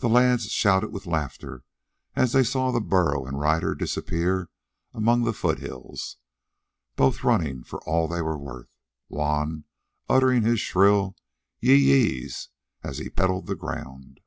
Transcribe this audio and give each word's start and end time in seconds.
The 0.00 0.10
lads 0.10 0.50
shouted 0.52 0.90
with 0.92 1.06
laughter 1.06 1.64
as 2.14 2.32
they 2.32 2.44
saw 2.44 2.78
burro 2.78 3.24
and 3.24 3.40
rider 3.40 3.74
disappear 3.74 4.50
among 4.92 5.24
the 5.24 5.32
foothills, 5.32 6.18
both 6.96 7.24
running 7.24 7.64
for 7.64 7.82
all 7.84 8.08
they 8.08 8.20
were 8.20 8.36
worth, 8.36 8.68
Juan 9.08 9.64
uttering 10.06 10.42
his 10.42 10.60
shrill 10.60 11.16
"yi 11.60 11.72
yi's," 11.72 12.50
as 12.82 12.98
he 12.98 13.08
pedaled 13.08 13.46
the 13.46 13.56
ground. 13.56 14.20